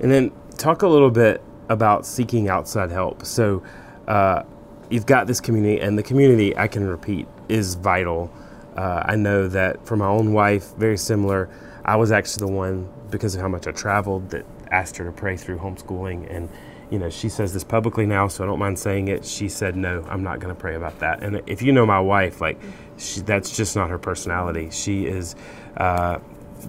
[0.00, 3.24] And then talk a little bit about seeking outside help.
[3.24, 3.62] So
[4.08, 4.42] uh,
[4.90, 8.30] you've got this community and the community i can repeat is vital.
[8.76, 11.48] Uh, i know that for my own wife very similar.
[11.84, 15.12] I was actually the one because of how much I traveled that asked her to
[15.12, 16.32] pray through homeschooling.
[16.34, 16.48] And
[16.90, 19.24] you know she says this publicly now so I don't mind saying it.
[19.24, 21.22] She said no I'm not going to pray about that.
[21.22, 22.60] And if you know my wife like
[22.96, 24.70] she, that's just not her personality.
[24.70, 25.34] She is
[25.76, 26.18] uh,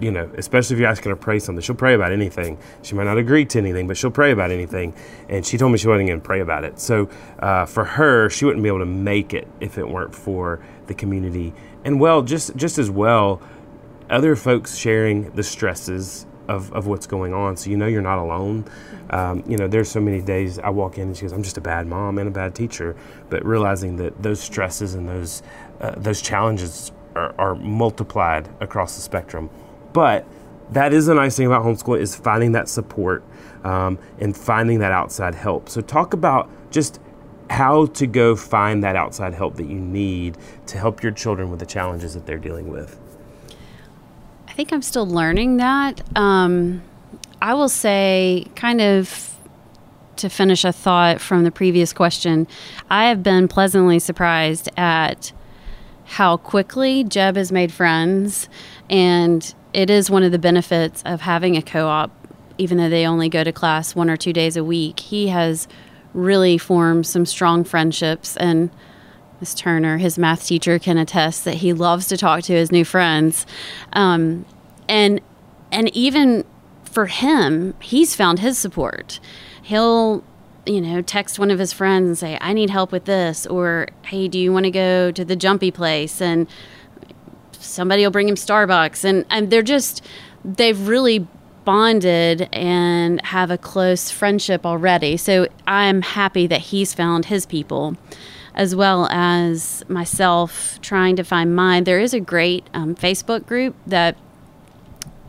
[0.00, 2.58] you know, especially if you ask her to pray something, she'll pray about anything.
[2.82, 4.94] She might not agree to anything, but she'll pray about anything.
[5.28, 6.78] And she told me she wasn't going to pray about it.
[6.78, 10.64] So uh, for her, she wouldn't be able to make it if it weren't for
[10.86, 11.52] the community.
[11.84, 13.40] And well, just just as well,
[14.10, 17.56] other folks sharing the stresses of, of what's going on.
[17.56, 18.64] So you know you're not alone.
[19.10, 21.58] Um, you know, there's so many days I walk in and she goes, I'm just
[21.58, 22.96] a bad mom and a bad teacher.
[23.30, 25.42] But realizing that those stresses and those,
[25.80, 29.50] uh, those challenges are, are multiplied across the spectrum.
[29.92, 30.26] But
[30.70, 33.22] that is a nice thing about homeschool is finding that support
[33.64, 35.68] um, and finding that outside help.
[35.68, 36.98] So talk about just
[37.50, 41.60] how to go find that outside help that you need to help your children with
[41.60, 42.98] the challenges that they're dealing with.
[44.48, 46.00] I think I'm still learning that.
[46.16, 46.82] Um,
[47.40, 49.36] I will say, kind of
[50.16, 52.46] to finish a thought from the previous question,
[52.88, 55.32] I have been pleasantly surprised at
[56.04, 58.48] how quickly Jeb has made friends.
[58.88, 62.10] And it is one of the benefits of having a co op,
[62.58, 65.00] even though they only go to class one or two days a week.
[65.00, 65.68] He has
[66.14, 68.70] really formed some strong friendships and
[69.40, 72.84] Miss Turner, his math teacher, can attest that he loves to talk to his new
[72.84, 73.44] friends,
[73.92, 74.44] um,
[74.88, 75.20] and
[75.72, 76.44] and even
[76.84, 79.18] for him, he's found his support.
[79.62, 80.22] he'll
[80.64, 83.88] you know, text one of his friends and say, I need help with this, or
[84.04, 86.20] hey, do you want to go to the jumpy place?
[86.22, 86.46] And
[87.62, 89.04] somebody will bring him Starbucks.
[89.04, 90.04] And, and they're just,
[90.44, 91.26] they've really
[91.64, 95.16] bonded and have a close friendship already.
[95.16, 97.96] So I'm happy that he's found his people
[98.54, 101.84] as well as myself trying to find mine.
[101.84, 104.16] There is a great um, Facebook group that,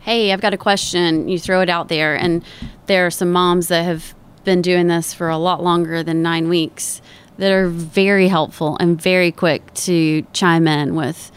[0.00, 2.14] hey, I've got a question, you throw it out there.
[2.14, 2.44] And
[2.86, 6.48] there are some moms that have been doing this for a lot longer than nine
[6.48, 7.00] weeks
[7.38, 11.32] that are very helpful and very quick to chime in with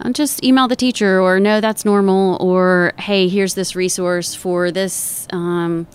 [0.00, 4.70] uh, just email the teacher or no that's normal or hey here's this resource for
[4.70, 5.86] this um,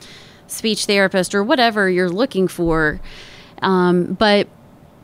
[0.48, 3.00] speech therapist or whatever you're looking for
[3.62, 4.48] um, but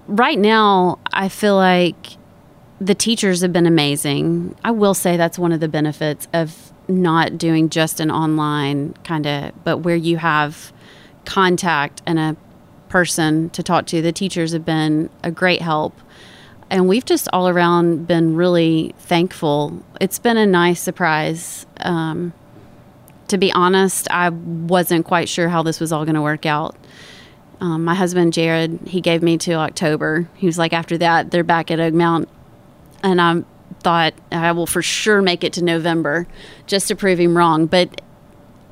[0.08, 2.18] right now i feel like
[2.80, 7.38] the teachers have been amazing i will say that's one of the benefits of not
[7.38, 10.74] doing just an online kind of but where you have
[11.26, 12.36] contact and a
[12.92, 14.02] person to talk to.
[14.02, 15.98] The teachers have been a great help.
[16.72, 19.84] And we've just all around been really thankful.
[20.00, 21.66] It's been a nice surprise.
[21.82, 22.32] Um,
[23.28, 26.78] to be honest, I wasn't quite sure how this was all going to work out.
[27.60, 30.30] Um, my husband, Jared, he gave me to October.
[30.36, 32.28] He was like, after that, they're back at Oakmount.
[33.04, 33.44] And I
[33.82, 36.26] thought I will for sure make it to November
[36.68, 37.66] just to prove him wrong.
[37.66, 38.00] But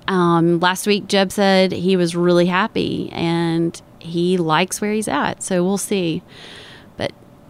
[0.08, 5.44] um, last week, Jeb said he was really happy and he likes where he's at.
[5.44, 6.24] So we'll see.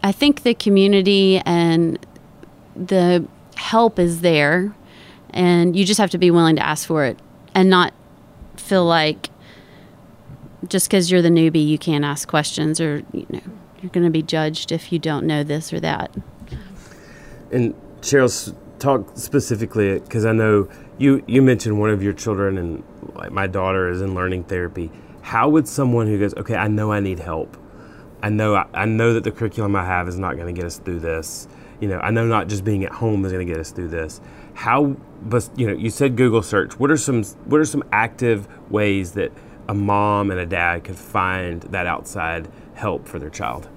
[0.03, 1.99] I think the community and
[2.75, 4.73] the help is there,
[5.31, 7.19] and you just have to be willing to ask for it
[7.53, 7.93] and not
[8.57, 9.29] feel like
[10.67, 13.41] just because you're the newbie, you can't ask questions or, you know,
[13.81, 16.13] you're going to be judged if you don't know this or that.
[17.51, 22.83] And Sheryl, talk specifically because I know you you mentioned one of your children and
[23.15, 24.91] like my daughter is in learning therapy.
[25.21, 27.57] How would someone who goes, okay, I know I need help.
[28.21, 30.65] I know I, I know that the curriculum I have is not going to get
[30.65, 31.47] us through this.
[31.79, 33.88] You know, I know not just being at home is going to get us through
[33.88, 34.19] this.
[34.53, 36.77] How, but you know, you said Google search.
[36.79, 39.32] What are some what are some active ways that
[39.67, 43.69] a mom and a dad could find that outside help for their child?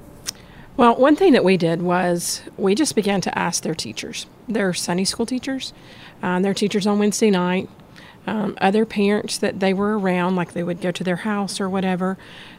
[0.76, 4.72] Well, one thing that we did was we just began to ask their teachers, their
[4.72, 5.74] Sunday school teachers,
[6.22, 7.68] uh, their teachers on Wednesday night,
[8.26, 11.68] um, other parents that they were around, like they would go to their house or
[11.68, 12.16] whatever,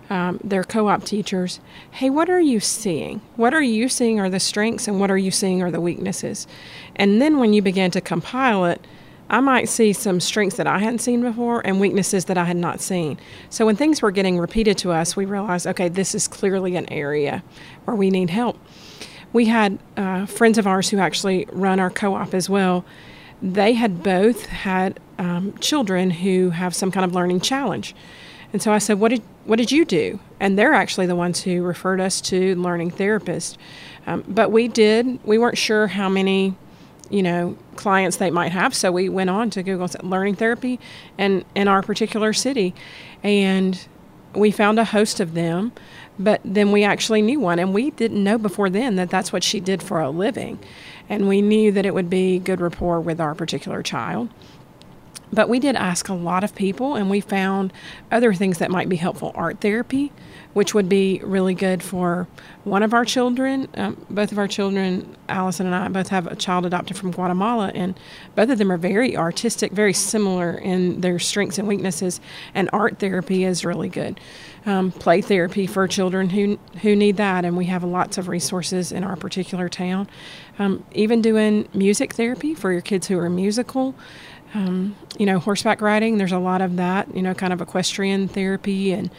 [0.09, 1.59] um, their co op teachers.
[1.91, 3.21] Hey, what are you seeing?
[3.35, 6.47] What are you seeing are the strengths and what are you seeing are the weaknesses?
[6.95, 8.85] And then when you begin to compile it,
[9.29, 12.57] I might see some strengths that I hadn't seen before and weaknesses that I had
[12.57, 13.17] not seen.
[13.49, 16.91] So when things were getting repeated to us, we realized, okay, this is clearly an
[16.91, 17.43] area
[17.85, 18.59] where we need help.
[19.31, 22.85] We had uh, friends of ours who actually run our co op as well.
[23.41, 27.95] They had both had um, children who have some kind of learning challenge.
[28.53, 30.19] And so I said, what did, what did you do?
[30.39, 33.57] And they're actually the ones who referred us to learning therapists.
[34.05, 36.55] Um, but we did, we weren't sure how many
[37.09, 40.79] you know clients they might have so we went on to google learning therapy
[41.17, 42.73] and in our particular city
[43.21, 43.87] and
[44.33, 45.71] we found a host of them
[46.17, 49.43] but then we actually knew one and we didn't know before then that that's what
[49.43, 50.57] she did for a living
[51.09, 54.29] and we knew that it would be good rapport with our particular child
[55.33, 57.73] but we did ask a lot of people and we found
[58.11, 60.11] other things that might be helpful art therapy
[60.53, 62.27] which would be really good for
[62.63, 63.67] one of our children.
[63.75, 67.71] Um, both of our children, Allison and I, both have a child adopted from Guatemala,
[67.73, 67.99] and
[68.35, 72.21] both of them are very artistic, very similar in their strengths and weaknesses.
[72.53, 74.19] And art therapy is really good.
[74.65, 78.91] Um, play therapy for children who who need that, and we have lots of resources
[78.91, 80.07] in our particular town.
[80.59, 83.95] Um, even doing music therapy for your kids who are musical.
[84.53, 86.17] Um, you know, horseback riding.
[86.17, 87.15] There's a lot of that.
[87.15, 89.09] You know, kind of equestrian therapy and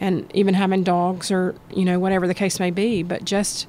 [0.00, 3.66] and even having dogs or you know whatever the case may be but just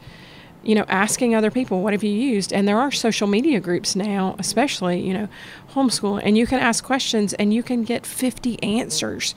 [0.63, 3.95] you know asking other people what have you used and there are social media groups
[3.95, 5.27] now especially you know
[5.73, 9.35] homeschool and you can ask questions and you can get 50 answers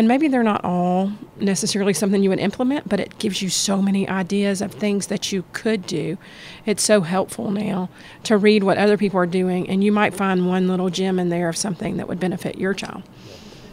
[0.00, 3.82] and maybe they're not all necessarily something you would implement but it gives you so
[3.82, 6.16] many ideas of things that you could do.
[6.64, 7.90] It's so helpful now
[8.22, 11.28] to read what other people are doing and you might find one little gem in
[11.28, 13.02] there of something that would benefit your child.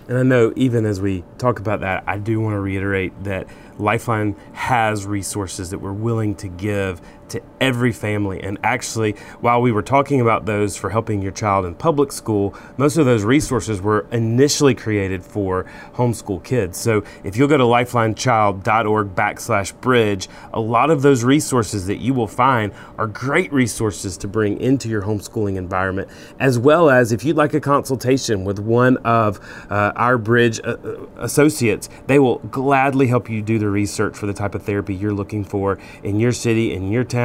[0.10, 3.48] And I know even as we talk about that, I do want to reiterate that
[3.78, 7.00] Lifeline has resources that we're willing to give
[7.30, 8.42] to every family.
[8.42, 12.56] And actually, while we were talking about those for helping your child in public school,
[12.78, 16.78] most of those resources were initially created for homeschool kids.
[16.78, 22.14] So if you'll go to lifelinechild.org backslash bridge, a lot of those resources that you
[22.14, 26.10] will find are great resources to bring into your homeschooling environment,
[26.40, 30.78] as well as if you'd like a consultation with one of uh, our bridge uh,
[30.84, 34.94] uh associates, they will gladly help you do the research for the type of therapy
[34.96, 37.17] you're looking for in your city, in your town.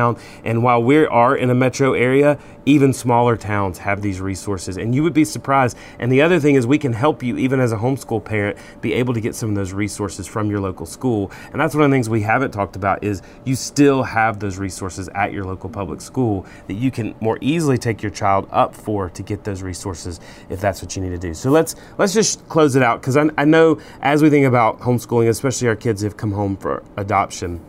[0.44, 4.94] And while we are in a metro area, even smaller towns have these resources, and
[4.94, 5.76] you would be surprised.
[5.98, 8.92] And the other thing is, we can help you, even as a homeschool parent, be
[8.94, 11.30] able to get some of those resources from your local school.
[11.52, 14.58] And that's one of the things we haven't talked about is you still have those
[14.58, 18.74] resources at your local public school that you can more easily take your child up
[18.74, 21.34] for to get those resources if that's what you need to do.
[21.34, 24.80] So let's let's just close it out because I, I know as we think about
[24.80, 27.60] homeschooling, especially our kids have come home for adoption,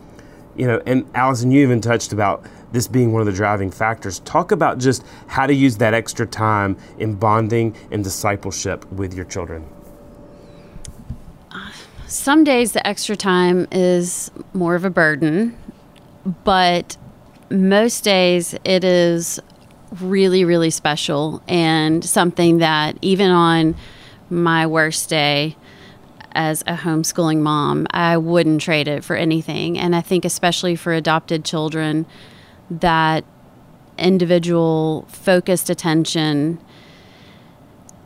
[0.56, 4.20] you know, and Allison, you even touched about this being one of the driving factors.
[4.20, 9.26] Talk about just how to use that extra time in bonding and discipleship with your
[9.26, 9.68] children.
[12.08, 15.58] Some days the extra time is more of a burden,
[16.44, 16.96] but
[17.50, 19.40] most days it is
[20.02, 23.76] really, really special and something that even on
[24.30, 25.56] my worst day,
[26.36, 29.78] as a homeschooling mom, I wouldn't trade it for anything.
[29.78, 32.06] And I think, especially for adopted children,
[32.70, 33.24] that
[33.98, 36.60] individual focused attention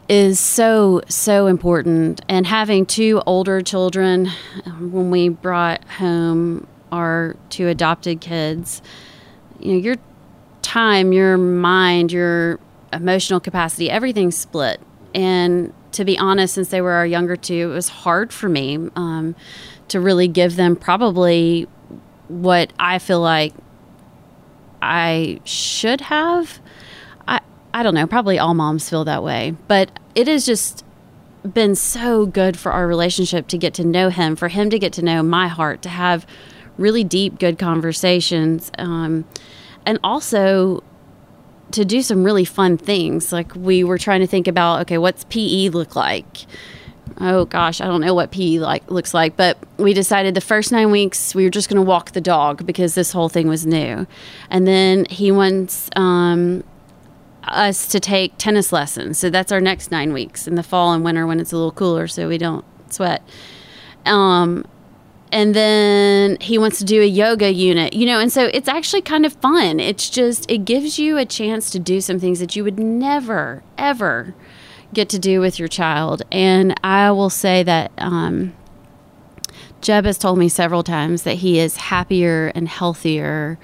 [0.09, 4.27] is so so important and having two older children
[4.79, 8.81] when we brought home our two adopted kids
[9.59, 9.95] you know your
[10.61, 12.59] time your mind your
[12.93, 14.79] emotional capacity everything's split
[15.13, 18.77] and to be honest, since they were our younger two, it was hard for me
[18.95, 19.35] um,
[19.87, 21.67] to really give them probably
[22.27, 23.51] what I feel like
[24.79, 26.59] I should have.
[27.27, 27.39] I
[27.73, 28.05] I don't know.
[28.05, 30.85] Probably all moms feel that way, but it has just
[31.51, 34.93] been so good for our relationship to get to know him, for him to get
[34.93, 36.27] to know my heart, to have
[36.77, 39.25] really deep, good conversations, um,
[39.83, 40.83] and also
[41.71, 43.31] to do some really fun things.
[43.31, 46.45] Like we were trying to think about, okay, what's PE look like?
[47.19, 50.71] Oh gosh, I don't know what PE like looks like, but we decided the first
[50.71, 53.65] nine weeks we were just going to walk the dog because this whole thing was
[53.65, 54.05] new,
[54.49, 56.63] and then he wants um,
[57.43, 59.17] us to take tennis lessons.
[59.17, 61.71] So that's our next nine weeks in the fall and winter when it's a little
[61.71, 63.23] cooler, so we don't sweat.
[64.05, 64.65] Um,
[65.31, 69.01] and then he wants to do a yoga unit, you know, and so it's actually
[69.01, 69.79] kind of fun.
[69.79, 73.63] It's just, it gives you a chance to do some things that you would never,
[73.77, 74.33] ever
[74.93, 76.21] get to do with your child.
[76.31, 78.55] And I will say that um,
[79.81, 83.59] Jeb has told me several times that he is happier and healthier,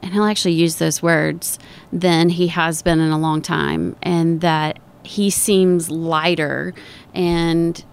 [0.00, 1.58] and he'll actually use those words,
[1.92, 6.72] than he has been in a long time, and that he seems lighter
[7.12, 7.84] and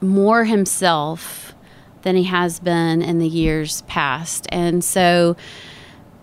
[0.00, 1.53] more himself
[2.04, 4.46] than he has been in the years past.
[4.50, 5.36] And so,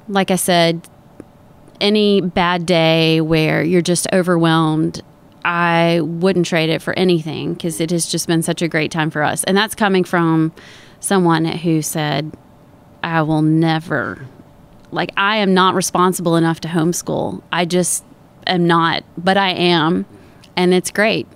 [0.07, 0.88] like I said,
[1.82, 5.01] any bad day where you're just overwhelmed,
[5.43, 9.09] I wouldn't trade it for anything because it has just been such a great time
[9.09, 9.43] for us.
[9.43, 10.53] And that's coming from
[10.99, 12.32] someone who said,
[13.03, 14.27] I will never,
[14.91, 17.41] like, I am not responsible enough to homeschool.
[17.51, 18.05] I just
[18.45, 20.05] am not, but I am.
[20.55, 21.27] And it's great.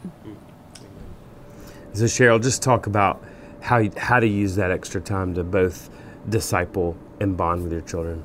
[1.94, 3.24] So, Sheryl, just talk about
[3.66, 5.90] how how to use that extra time to both
[6.30, 8.24] disciple and bond with your children.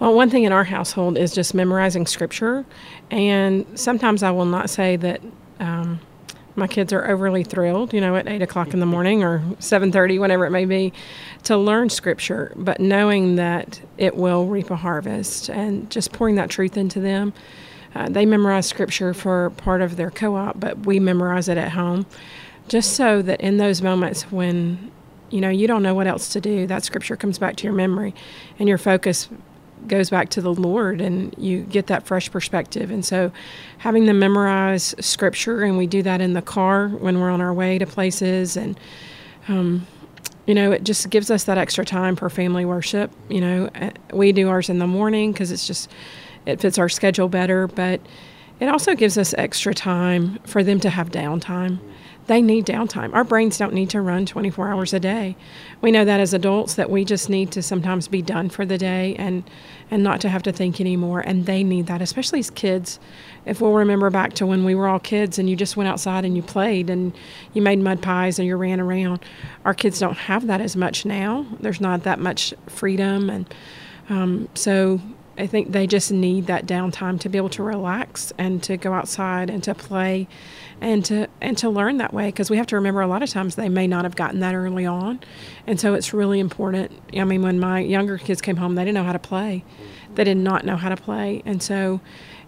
[0.00, 2.64] Well, one thing in our household is just memorizing scripture,
[3.10, 5.20] and sometimes I will not say that
[5.60, 6.00] um,
[6.56, 9.92] my kids are overly thrilled, you know, at eight o'clock in the morning or seven
[9.92, 10.92] thirty, whenever it may be,
[11.44, 16.50] to learn scripture, but knowing that it will reap a harvest, and just pouring that
[16.50, 17.32] truth into them.
[17.94, 22.06] Uh, they memorize scripture for part of their co-op, but we memorize it at home
[22.70, 24.90] just so that in those moments when
[25.28, 27.72] you know you don't know what else to do that scripture comes back to your
[27.72, 28.14] memory
[28.58, 29.28] and your focus
[29.86, 32.90] goes back to the lord and you get that fresh perspective.
[32.90, 33.32] And so
[33.78, 37.52] having them memorize scripture and we do that in the car when we're on our
[37.52, 38.78] way to places and
[39.48, 39.86] um,
[40.46, 43.90] you know it just gives us that extra time for family worship you know uh,
[44.12, 45.90] we do ours in the morning because it's just
[46.46, 48.00] it fits our schedule better but
[48.58, 51.78] it also gives us extra time for them to have downtime
[52.30, 53.12] they need downtime.
[53.12, 55.34] Our brains don't need to run 24 hours a day.
[55.80, 58.78] We know that as adults that we just need to sometimes be done for the
[58.78, 59.42] day and
[59.90, 63.00] and not to have to think anymore and they need that especially as kids.
[63.46, 66.24] If we'll remember back to when we were all kids and you just went outside
[66.24, 67.12] and you played and
[67.52, 69.18] you made mud pies and you ran around.
[69.64, 71.46] Our kids don't have that as much now.
[71.58, 73.52] There's not that much freedom and
[74.08, 75.00] Um, so
[75.38, 78.92] I think they just need that downtime to be able to relax and to go
[78.92, 80.28] outside and to play
[80.80, 83.30] and to and to learn that way because we have to remember a lot of
[83.30, 85.20] times they may not have gotten that early on
[85.66, 88.94] and so it's really important i mean when my younger kids came home they didn't
[88.94, 89.64] know how to play
[90.14, 92.00] they did not know how to play and so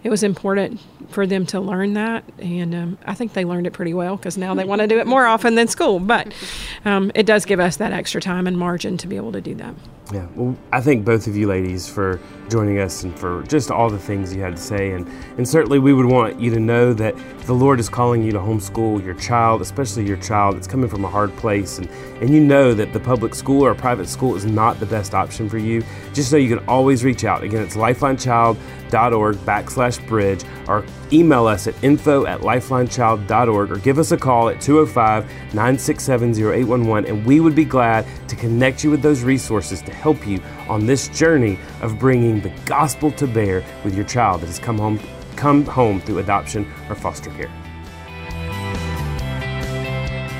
[0.03, 3.71] it was important for them to learn that, and um, I think they learned it
[3.71, 5.99] pretty well because now they want to do it more often than school.
[5.99, 6.33] But
[6.83, 9.55] um, it does give us that extra time and margin to be able to do
[9.55, 9.73] that.
[10.13, 13.89] Yeah, well, I thank both of you ladies for joining us and for just all
[13.89, 14.91] the things you had to say.
[14.91, 15.07] And,
[15.37, 17.15] and certainly, we would want you to know that
[17.47, 21.03] the Lord is calling you to homeschool your child, especially your child that's coming from
[21.03, 21.89] a hard place, and,
[22.21, 25.49] and you know that the public school or private school is not the best option
[25.49, 25.83] for you.
[26.13, 27.43] Just know you can always reach out.
[27.43, 34.11] Again, it's lifelinechild.org backslash bridge, or email us at info at lifelinechild.org, or give us
[34.11, 39.01] a call at 205 967 0811, and we would be glad to connect you with
[39.01, 43.95] those resources to help you on this journey of bringing the gospel to bear with
[43.95, 44.99] your child that has come home,
[45.37, 47.49] come home through adoption or foster care.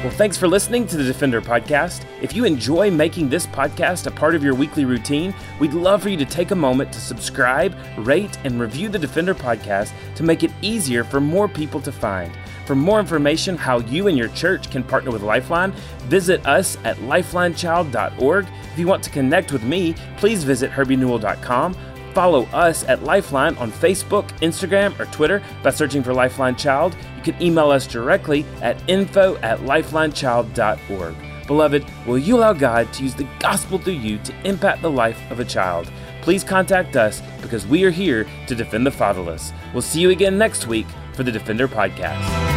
[0.03, 2.03] Well, thanks for listening to the Defender Podcast.
[2.21, 6.09] If you enjoy making this podcast a part of your weekly routine, we'd love for
[6.09, 10.43] you to take a moment to subscribe, rate, and review the Defender Podcast to make
[10.43, 12.33] it easier for more people to find.
[12.65, 15.71] For more information how you and your church can partner with Lifeline,
[16.03, 18.47] visit us at lifelinechild.org.
[18.71, 21.75] If you want to connect with me, please visit herbienewell.com.
[22.13, 26.95] Follow us at Lifeline on Facebook, Instagram, or Twitter by searching for Lifeline Child.
[27.17, 31.15] You can email us directly at info at lifelinechild.org.
[31.47, 35.19] Beloved, will you allow God to use the gospel through you to impact the life
[35.29, 35.91] of a child?
[36.21, 39.51] Please contact us because we are here to defend the fatherless.
[39.73, 42.52] We'll see you again next week for the Defender Podcast.